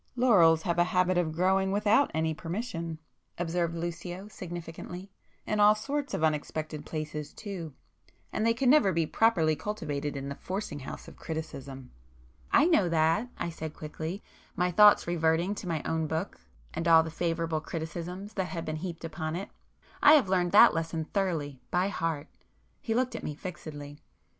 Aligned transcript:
"Laurels 0.15 0.63
have 0.63 0.79
a 0.79 0.83
habit 0.85 1.15
of 1.15 1.31
growing 1.31 1.71
without 1.71 2.09
any 2.11 2.33
permission,"—observed 2.33 3.75
Lucio 3.75 4.27
significantly—"In 4.29 5.59
all 5.59 5.75
sorts 5.75 6.15
of 6.15 6.23
unexpected 6.23 6.87
places 6.87 7.31
too. 7.35 7.75
And 8.33 8.43
they 8.43 8.55
can 8.55 8.67
never 8.67 8.91
be 8.93 9.05
properly 9.05 9.55
cultivated 9.55 10.17
in 10.17 10.27
the 10.27 10.33
forcing 10.33 10.79
house 10.79 11.07
of 11.07 11.17
criticism." 11.17 11.91
"I 12.51 12.65
know 12.65 12.89
that!" 12.89 13.29
I 13.37 13.51
said 13.51 13.75
quickly, 13.75 14.23
my 14.55 14.71
thoughts 14.71 15.05
reverting 15.05 15.53
to 15.53 15.67
my 15.67 15.83
own 15.83 16.07
book, 16.07 16.39
and 16.73 16.87
all 16.87 17.03
the 17.03 17.11
favourable 17.11 17.61
criticisms 17.61 18.33
that 18.33 18.45
had 18.45 18.65
been 18.65 18.77
heaped 18.77 19.03
upon 19.05 19.35
it—"I 19.35 20.13
have 20.13 20.27
learned 20.29 20.51
that 20.53 20.73
lesson 20.73 21.05
thoroughly, 21.05 21.59
by 21.69 21.89
heart!" 21.89 22.25
He 22.81 22.95
looked 22.95 23.15
at 23.15 23.21
me 23.23 23.35
fixedly. 23.35 23.99